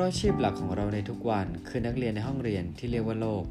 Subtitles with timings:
[0.00, 3.44] ราะอาชีพหลักของเราในทุกวันคือนักเรียนในห้องเรียนที่เรียกว่าโลก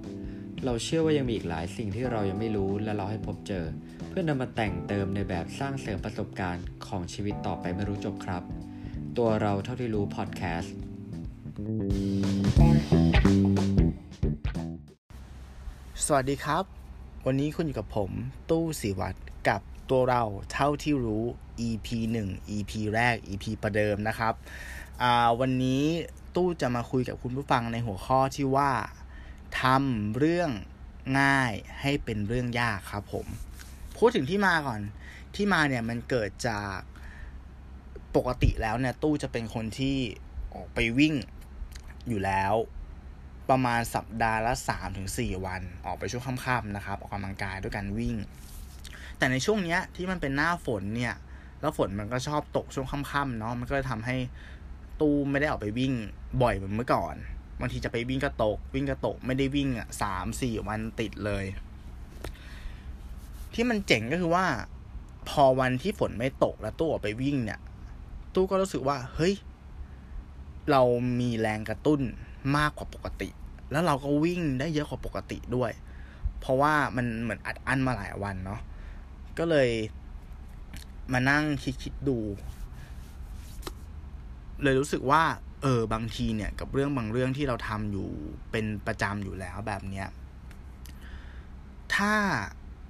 [0.65, 3.65] เราเชื่อว่ายังมีอีกหลายสิ่งที่เรายังไม่รู้และเราให้พบเจอ
[4.09, 8.43] เพื่อนำมาแต่งเติมในแบบสร้างเสริมประสบการณ์ของชีวิตต่อไปไม่รู้จบครับ
[9.17, 10.75] ตัวเราเท่าที่รู้พอดแคสต์
[16.05, 16.63] สวัสดีครับ
[17.25, 18.11] วันนี้คุณอยู่กับผม
[18.49, 21.23] ตู้สีวัตรกับตัวเราเท่าที่รู้
[21.67, 21.87] EP
[22.23, 24.33] 1 EP แรก EP ประเดิมนะครับ
[25.39, 25.83] วันนี้
[26.35, 28.71] ตู้จะมาคุยกับคุณผู้ฟังในหัวข้อที่ว่า
[29.61, 30.49] ทำเรื่อง
[31.19, 33.25] ง่ายให้เป็นเรื่องยากครับผม
[33.97, 34.81] พูดถึงที่มาก่อน
[35.35, 36.77] ที่มาเนี่ยมันเกิดจาก
[38.15, 39.97] ปกติแล้วเนี่ยตู้จะเป็นคนที่
[40.53, 41.15] ออกไปวิ่ง
[42.07, 42.53] อยู่แล้ว
[43.49, 48.15] ประมาณสัปดาห์ละสามถึงสี่วัน ออกไปช่วงค่ำๆนะครับ ออกกำลังกายด้วยการวิ่ง
[49.17, 51.15] แต่ในช่วงเนี้ยที่มันเป็นหน้าฝนเนี่ย
[51.61, 54.15] แล้วฝนมันก็ชอบตกช่วงค่ำๆเนาะมันก็เลยทำให้
[55.01, 55.93] ตู้ไม่ได้ออกไปวิ่ง
[56.41, 57.15] บ่อยเหมือนเมื่อก่อน
[57.59, 61.45] บางทีจะไปวิ่งก็ตก วิ่งก็ตกไม่ได้วิ่งอะสามสี่วันติดเลย
[63.53, 64.45] ที่มันเจ๋งก็คือว่า
[65.29, 67.59] พอวันที่ฝนไม่ตกแล้วตู้ออกไปวิ่งเนี่ย
[68.33, 69.35] ตู้ก็รู้สึกว่า เฮ้ย
[70.71, 70.81] เรา
[71.19, 72.01] มีแรงกระตุ้น
[72.57, 73.29] มากกว่าปกติ
[73.71, 75.71] แล้วเราก็วิ่งได้เยอะกว่าปกติด้วย
[76.39, 78.61] เพราะว่ามันเหมือนอัดอั้นมาหลายวันเนาะ
[79.37, 79.69] ก็เลย
[81.13, 82.17] มานั่งคิดคิดดู
[84.63, 85.23] เลยรู้สึกว่า
[85.61, 88.09] เออบางทีเนี่ย กับเรื่องบางเรื่องที่เราทำอยู่
[88.51, 90.07] เป็นประจำอยู่แล้วแบบเนี้ย
[91.95, 92.13] ถ้า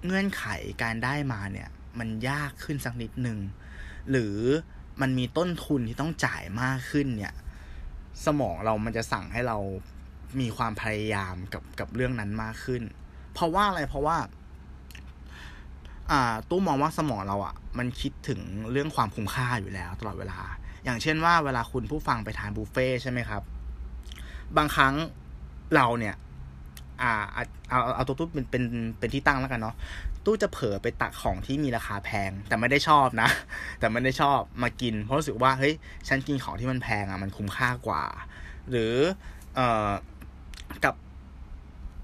[0.05, 0.45] เงื่อนไข
[0.83, 3.39] การได้มาเนี่ย มันยากขึ้นสักนิดหนึ่ง
[4.11, 4.35] หรือ
[5.01, 7.33] มันมีต้นทุนที่ต้องจ่ายมากขึ้นเนี่ย
[8.25, 9.57] สมองเรามันจะสั่งให้เรา
[10.39, 12.83] มีความพยายามกับกับเรื่องนั้นมากขึ้น
[13.33, 14.17] เพราะว่าอะไรเพราะว่า
[16.11, 18.39] อ่าตู้มองว่าสมองเราอะ่ะ มันคิดถึง
[18.71, 20.39] เรื่องความคุ้มค่าอยู่แล้ว ตลอดเวลา
[20.85, 23.41] อย่างเช่นว่าเวลาคุณผู้ฟังไปทานบุฟเฟ่ใช่ไหมครับ
[24.57, 24.93] บางครั้ง
[25.75, 26.15] เราเนี่ย
[27.01, 27.11] อ่า
[27.69, 28.63] เอาเอาตัวตู้เป็นเป็น
[28.99, 29.75] เป็นที่ตั้งแล้วกันเนาะ
[30.25, 33.29] ตู้จะเผลอไปตักของที่มีราคาแพง แต่ไม่ได้ชอบนะ
[33.79, 35.73] แต่ไม่ได้ชอบมากิน เพราะรู้สึกว่าเฮ้ย
[36.07, 38.03] ฉันกินของที่มันแพงอะ่ะมันคุ้มค่ากว่า
[38.69, 38.93] หรือ
[39.55, 39.89] เอ่อ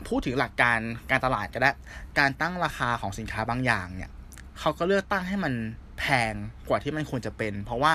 [0.07, 0.79] พูดถึงหลักการ
[1.11, 1.71] การตลาดก็ได้
[2.19, 4.11] การตั้งราคาของสินค้าบางอย่างเนี่ย
[4.59, 5.53] เขาก็เลือกตั้งให้มัน
[5.99, 6.33] แพง
[6.69, 7.93] กว่าที่มันควรจะเป็น เพราะว่า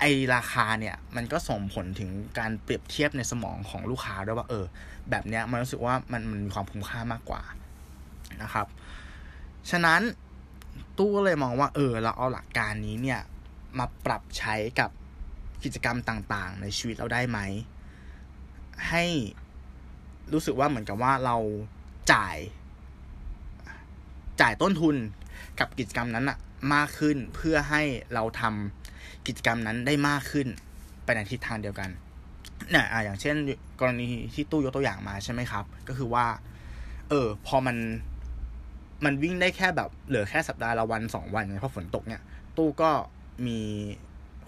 [0.00, 0.04] ไอ
[0.34, 4.64] ราคาเนี่ยมันก็ส่งผลถึงการเปรียบเทียบในสมองของลูกค้าด้วยว่าเออ
[5.10, 7.42] แบบเนี้ยมันรู้สึกว่ามันมันมีความคุ้มค่ามากกว่า
[8.42, 8.66] นะครับ
[9.70, 10.00] ฉะนั้น
[10.98, 13.20] ตู้ก็เลยมองว่า เออ เราเอาหลักการนี้เนี่ย
[13.78, 14.90] มาปรับใช้กับ
[15.64, 17.38] กิจกรรมต่างๆ ในชีวิตเราได้ไหม
[18.88, 19.04] ให้
[20.32, 21.36] รู้สึกว่าเหมือนกับว่าเรา
[22.12, 22.36] จ่าย
[24.40, 24.96] จ่ายต้นทุน
[25.60, 26.38] กับกิจกรรมนั้นอะ
[26.74, 27.82] มากขึ้นเพื่อให้
[28.14, 30.46] เราทำกิจกรรมนั้นได้มากขึ้น
[31.04, 31.90] ไปในทิศทางเดียวกัน
[32.70, 33.34] เนี่ยอ่าอย่างเช่น
[33.80, 36.26] กรณีที่ตู้ยกตัวอย่างมาใช่ไหมครับ ก็คือว่า
[37.08, 37.76] เออ พอมัน
[39.04, 42.22] มันวิ่งได้แค่แบบเหลือแค่สัปดาห์ละวันสองวันเพราะฝนตกเนี่ย
[42.56, 42.90] ตู้ก็
[43.46, 43.60] มี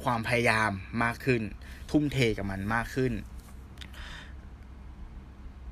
[0.03, 0.71] ความพยายาม
[1.03, 1.43] มากขึ้น
[1.91, 3.13] ทุ่มเทกับมันมากขึ้น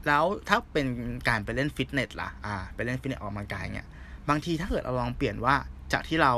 [0.06, 0.86] แล้วถ้าเป็น
[1.28, 3.86] การไปเล่นฟิตเนสล่ะ อ่า ไปเล่นฟิตเนสออกกำลังกายเนี่ย
[4.28, 5.54] บางทีถ้าเกิดเราลองเปลี่ยนว่า
[5.92, 6.34] จากที่เรา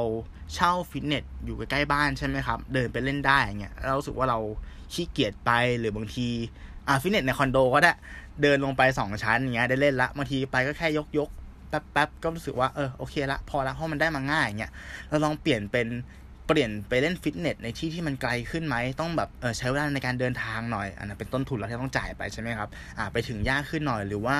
[0.55, 4.39] เช่าฟิตเนสอยู่ใกล้ๆบ้านใช่ไหมครับ เดินไปเล่นได้อย่างเงี้ยเรารู้สึกว่าเรา
[4.93, 6.29] ขี้เกียจไปหรือบางที
[6.87, 7.93] อ่าฟิตเนสในคอนโดก็ได้
[8.43, 11.29] เดินลงไปสองชั้นอย่างเงี้ยได้เล่นละ บางทีไปก็แค่ยกยก
[11.69, 14.73] แป๊บแป๊บก็รู้สึกว่าเออโอเคละพอละเพราะมันได้มาง่ายอย่างเงี้ย
[15.09, 15.87] เราลองเปลี่ยนเป็น
[16.53, 22.69] เปลี่ยนไปเล่นฟิตเนสในที่ที่มันไกลขึ้นไหมต้องแบบเออใช้เวลาในการเดินทางหน่อยอันนั้นเป็นต้นทุนเราที่ต้องจ่ายไปใช่ไหมครับ
[22.99, 24.37] อ่าไปถึงยากขึ้นหน่อยหรือว่า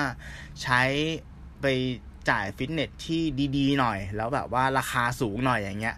[0.63, 0.81] ใช้
[1.61, 1.65] ไป
[2.29, 3.21] จ่ายฟิตเนสที่
[3.57, 5.95] ดีๆหน่อย แล้วแบบว่าราคาสูงหน่อยอย่างเงี้ย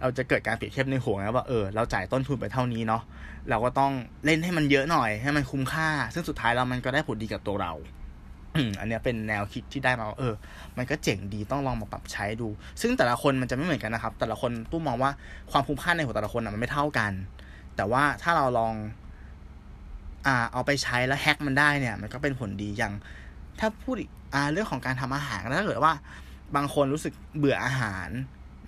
[0.00, 3.02] เราจะเกิดการเปรียบเทียบในหัวนะว่าเออเราจ่ายต้นทุนไปเท่านี้เนาะ
[3.50, 3.92] เราก็ต้อง
[4.24, 7.72] เล่นให้มันเยอะหน่อยให้มันคุ้มค่า ซึ่งสุดท้ายแล้วมันก็ได้ผลดีกับตัวเรา
[8.80, 10.34] อันนี้เป็นแนวคิดที่ได้มาว่าเออ
[10.76, 12.48] มันก็เจ๋งดีต้องลองมาปรับใช้ดู
[12.80, 15.10] ซึ่งแต่ละคนมันจะไม่เหมือนกันนะครับ แต่ละคนตู้มองว่า
[15.50, 17.12] ความคุ้มค่าในหัวแต่ละคนมันไม่เท่ากัน
[17.76, 18.74] แต่ว่าถ้าเราลอง
[20.26, 22.92] อ่า เอาไปใช้แล้วแฮกมันได้เนี่ย มันก็เป็นผลดีอย่าง
[23.58, 23.94] ถ้าพูด
[24.34, 25.92] อ่าเรื่องของการทำอาหารถ้าเกิดว่า
[26.56, 28.08] บางคนรู้สึกเบื่ออาหาร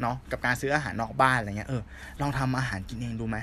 [0.00, 1.82] เนาะกับการซื้ออาหารนอกบ้านอะไรเงี้ยเออ
[2.20, 3.38] ลองทำอาหารกินเองดูไหม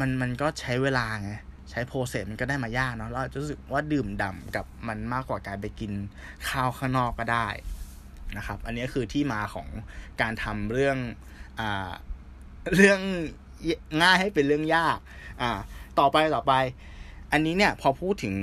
[0.00, 1.32] มันมันก็ใช้เวลาไง
[1.72, 5.92] ใช้โปรเซสมันก็ได้มายากเนาะเราจะรู้สึกว่าดื่มด่ากับมันมากกว่าการไปกิน
[6.48, 7.48] ข้าวข้างนอกก็ได้
[8.36, 9.68] นะครับ อันนี้คือที่มาของ
[10.20, 10.98] การทำเรื่อง
[11.60, 11.92] อ่า
[12.74, 13.00] เรื่อง
[14.02, 14.98] ง่ายให้เป็นเรื่องยาก
[15.40, 15.58] อ่า
[15.98, 16.52] ต่อไปต่อไป
[17.32, 18.34] อันนี้เนี่ยพอพูดถึง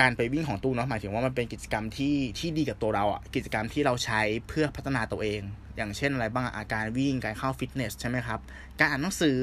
[0.00, 5.40] การไปวิ่งของตู้เนาะหมายถึงว่ามันเป็นกิจกรรมที่ที่ดีกับตัวเราอะกิจกรรมที่เราใช้เพื่อพัฒนาตัวเอง
[5.76, 8.40] อย่างเช่นอะไรบ้างอาการวิ่งการเข้าฟิตเนสใช่ไหมครับ
[8.78, 9.40] การอ่านหนังสือ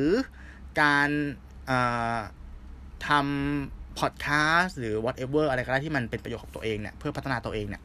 [0.81, 1.09] การ
[1.69, 1.71] อ
[3.07, 4.27] ทำพอดแค
[4.59, 7.81] สต์หรือ whatever อะไรก็ได้ที่มันเป็นประโยชน์กับตัวเองเนี่ยเพื่อพัฒนาตัวเองเนี่ย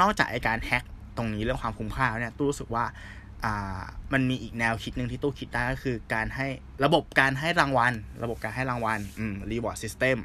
[0.00, 0.84] นอกจากไอการแฮ็ก
[1.16, 2.84] ตรงนี้เรื่องความคุ้มค่าเนี่ยตู้รู้สึกว่า
[3.44, 6.46] อ่ามันมีอีกแนวคิดหนึ่งที่ตู้คิดได้ก็คือการให้
[6.84, 7.92] ระบบการให้รางวัล
[8.22, 10.18] ระบบการให้รางวัลอืม reward system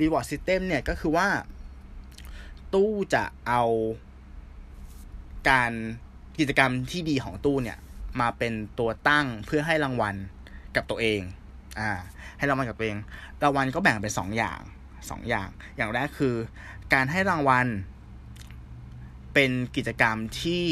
[0.00, 1.28] reward system เนี่ยก็คือว่า
[2.74, 3.62] ตู้จะเอา
[5.50, 5.72] การ
[6.38, 7.78] กิจกรรมที่ดีของตู้เนี่ย
[8.20, 10.14] มาเป็นตัวตั้งเพื่อให้รางวัล
[10.76, 11.20] กับตัวเอง
[11.78, 11.90] อ่า
[12.38, 12.98] ให้รางวัลกับตัวเอง
[13.42, 14.60] รางวัลก็แบ่งเป็นสองอย่าง
[15.10, 16.34] สองอย่าง อย่างแรกคือ
[16.94, 17.66] การให้รางวัล
[19.34, 20.66] เป็นกิจกรรมที่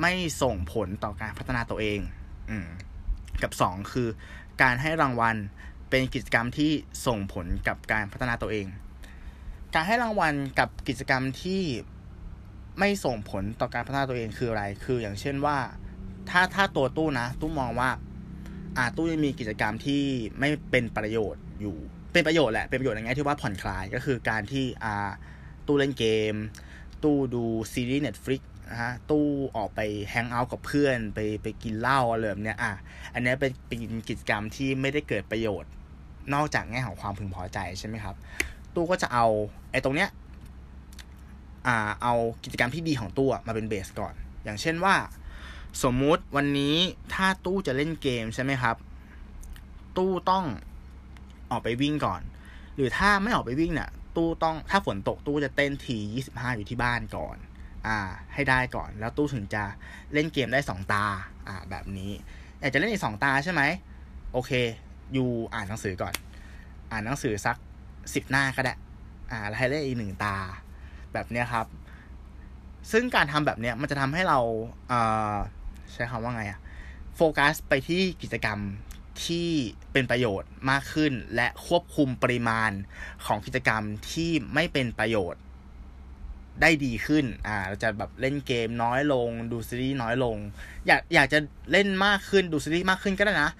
[0.00, 0.12] ไม่
[0.42, 2.00] ส่งผลต่อการพัฒนาตัวเอง
[2.50, 2.68] อืม
[3.42, 4.08] กับสองคือ
[4.62, 5.36] การให้รางวัล
[5.90, 6.70] เป็นกิจกรรมที่
[7.06, 8.66] ส่งผลกับการพัฒนาตัวเอง
[9.74, 11.62] การให้รางวัลกับกิจกรรมที่
[12.78, 15.58] ไม่ส่งผลต่อการพัฒนาตัวเองคืออะไร คืออย่างเช่นว่า
[16.30, 17.90] ถ้าถ้าตัวตู้นะ ตู้มองว่า
[18.78, 20.02] อาตู้ยังมีกิจกรรมที่
[20.38, 21.76] ไม่เป็นประโยชน์อยู่
[22.12, 24.94] เป็นประโยชน์แหละ เป็นประโยชน์ในแง่ที่ว่าผ่อนคลายก็คือการที่อา
[25.66, 26.34] ตู้เล่นเกม
[27.02, 29.26] ตู้ดูซีรีส์ Netflix นะฮะตู้
[29.56, 29.80] ออกไป
[30.10, 32.72] แฮงเอาท์กับเพื่อนไปไปกินเหล้าอะไรแบบเนี้ยอะ
[33.14, 35.70] อันนี้เป็นเป็นกิจกรรมที่ไม่ได้เกิดประโยชน์
[36.34, 38.14] นอกจากแง่ของความพึงพอใจใช่ไหมครับ
[38.74, 39.26] ตู้ก็จะเอา
[39.72, 40.08] ไอ้ตรงเนี้ย
[41.66, 42.14] อ่าเอา
[42.44, 44.14] กิจกรรมที่ดีของตู้มาเป็นเบสก่อน
[44.44, 44.94] อย่างเช่นว่า
[45.82, 46.76] สมมุติวันนี้
[47.14, 48.76] ถ้าตู้จะเล่นเกมใช่ไหมครับ
[49.96, 50.44] ตู้ต้อง
[51.50, 52.22] ออกไปวิ่งก่อน
[52.76, 57.36] หรือถ้าไม่ออกไปวิ่งเนี่ยตู้ต้องถ้าฝนตกตู้จะเต้นทียี่สิบห้าอยู่ที่บ้านก่อน
[57.86, 57.98] อ่า
[58.34, 59.64] ให้ได้ก่อน แล้วตู้ถึงจะ
[60.12, 61.04] เล่นเกมได้สองตา
[61.48, 62.12] อ่า แบบนี้
[62.60, 63.62] อยากจะเล่นอีกสองตาใช่ไหม
[64.32, 64.52] โอเค
[65.12, 66.14] อยู่อ่านหนังสือก่อน
[66.90, 67.56] อ่านหนังสือสัก
[68.14, 68.74] สิบหน้าก็ได้
[69.30, 70.36] อ่า แล้วให้เล่นอีกหนึ่งตา
[71.12, 71.66] แบบเนี้ยครับ
[72.92, 74.38] ซึ่งการทำแบบเนี้ยมันจะทำให้เรา
[74.88, 75.00] เอ่
[75.32, 75.36] อ
[75.92, 76.60] ใช้คำว่าไงอะ
[77.16, 78.58] โฟกัสไปที่กิจกรรม
[79.24, 79.48] ที่
[79.92, 82.70] เป็นประโยชน์มากขึ้น และควบคุมปริมาณ
[83.26, 83.82] ของกิจกรรม
[84.12, 85.42] ที่ไม่เป็นประโยชน์
[86.60, 90.36] ได้ดีขึ้น อ่า เราจะแบบเล่นเกมน้อยลง ดูซีรีส์น้อยลง
[90.86, 91.38] อยากอยากจะ
[91.72, 93.50] เล่นมากขึ้น ดูซีรีส์มากขึ้นก็ได้นะ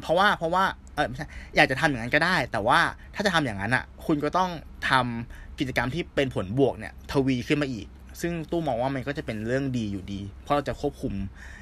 [0.00, 2.80] เพราะว่าเพราะว่า เออไม่ใช่ อยากจะทำอย่างนั้นก็ได้ แต่ว่า
[3.14, 4.50] ถ้าจะทำอย่างนั้นอะ คุณก็ต้อง
[4.90, 7.86] ทำกิจกรรมที่เป็นผลบวกเนี่ย ทวีขึ้นมาอีก
[8.20, 11.14] ซึ่งตู้มองว่ามันก็จะเป็นเรื่องดีอยู่ดี เพราะเราจะควบคุม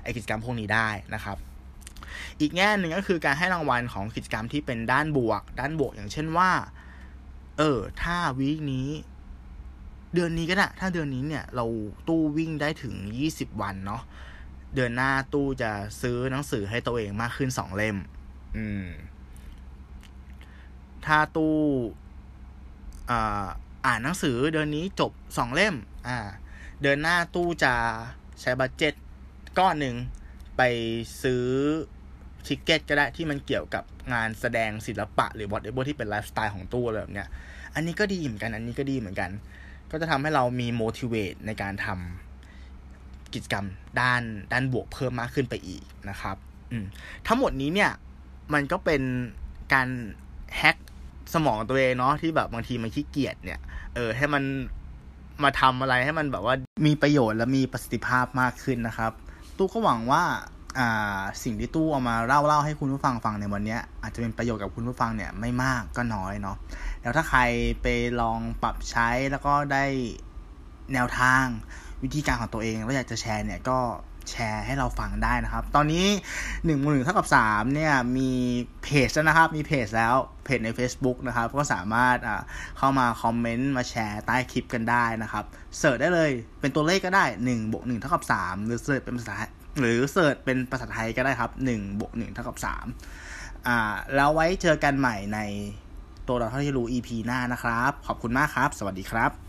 [0.03, 1.37] ไอกิจกรรมพวกนี้ได้นะครับ
[2.41, 6.50] อีกแง่หนึ่งก็คือการให้รางวัลของกิจกรรมที่เป็นด้านบวก ด้านบวกอย่างเช่นว่า
[7.58, 8.88] เออ ถ้าวีคนี้
[10.14, 11.67] เดือนนี้ก็ได้ถ้าเดือนนี้เนี่ย เรา
[12.08, 14.03] ตู้วิ่งได้ถึงยี่สิบวันเนาะ
[14.75, 15.70] เดือนหน้าตู้จะ
[16.00, 17.97] ซื้อหนังสือให้ตัวเองมากขึ้นสองเล่ม
[18.56, 18.87] อืม
[21.06, 21.56] ถ้าตู้
[23.11, 23.47] อ่า
[23.87, 25.75] อ่านหนังสือเดือนนี้จบสองเล่ม
[26.08, 26.19] อ่า
[26.81, 27.75] เดือนหน้าตู้จะ
[28.40, 28.94] ใช้ budget
[29.58, 29.96] ก้อนหนึ่ง
[30.56, 30.62] ไป
[31.23, 31.44] ซื้อ
[32.47, 37.28] ticket ก็ได้ที่มันเกี่ยวกับงานแสดงศิลปะหรือ whatever ที่เป็นไลฟ์สไตล์ของตู้อะไรแบบเนี้ย
[37.75, 39.31] อันนี้ก็ดีเหมือนกัน อันนี้ก็ดีเหมือนกัน
[39.90, 43.67] ก็จะทำให้เรามี motivate ในการทำกิจกรรม
[44.00, 44.22] ด้าน
[44.52, 46.37] ด้านบวกเพิ่มมากขึ้นไปอีกนะครับ
[46.70, 46.84] อืม
[47.26, 47.90] ทั้งหมดนี้เนี่ย
[48.55, 49.02] มันก็เป็น
[49.75, 49.88] การ
[50.56, 50.76] แฮ็ก
[51.34, 53.61] สมองตัวเองเนาะที่แบบบางทีมันขี้เกียจเนี่ย
[53.94, 54.44] เออให้มัน
[55.44, 56.55] มาทำอะไรให้มันแบบว่า
[56.87, 59.12] มีประโยชน์และมีประสิทธิภาพมากขึ้นนะครับ
[59.56, 60.23] ตู้ก็หวังว่า
[60.79, 66.56] อ่าสิ่งที่ตู้เอามาเล่าเล่าให้คุณผู้ฟังฟังในวันนี้อาจจะเป็นประโยชน์กับคุณผู้ฟังเนี่ยไม่มากก็น้อยเนาะ
[67.03, 67.41] แล้วถ้าใคร
[67.82, 67.87] ไป
[68.20, 69.84] ลองปรับใช้แล้วก็ได้
[70.93, 71.44] แนวทาง
[72.03, 73.79] วิธีการของตัวเองแล้วอยากจะแชร์เนี่ยก็
[74.31, 76.06] แชร์ให้เราฟังได้นะครับ ตอนนี้
[76.65, 78.31] หนึ่งหนึ่งเท่ากับสามเนี่ยมี
[78.83, 80.15] เพจแล้วนะครับ มีเพจแล้ว
[80.45, 82.43] เพจใน Facebook นะครับ ก็สามารถอ่า
[82.79, 85.45] เข้ามาคอมเมนต์มาแชร์ใต้คลิปกันได้นะครับ
[85.79, 86.31] เสิร์ชได้เลย
[86.61, 89.35] เป็นตัวเลขก็ได้หนึ่งบวกหนึ่งเท่ากับสามหรือเสิร์ชเป็นภาษา
[89.81, 92.87] หรือเสิร์ชเป็นภาษาไทยก็ได้ครับหนึ่งบวกหนึ่งเท่ากับสาม
[93.67, 93.79] อ่า
[94.15, 95.39] แล้วไว้เจอกันใหม่ใน
[96.29, 99.45] ตัวเราเท่าที่รู้ EP หน้านะครับ ขอบคุณมากครับ สวัสดีครับ